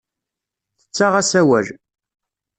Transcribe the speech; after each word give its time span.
Tettaɣ-as 0.79 1.31
awal. 1.41 1.67